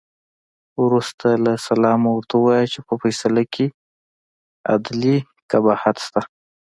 وروسته 0.83 1.27
له 1.45 1.53
سلامه 1.67 2.09
ورته 2.13 2.35
ووایه 2.37 2.67
چې 2.73 2.79
په 2.87 2.93
فیصله 3.01 3.43
کې 3.53 3.65
عدلي 4.73 5.17
قباحت 5.51 5.95
شته. 6.05 6.21